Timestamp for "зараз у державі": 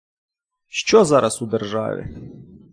1.05-2.07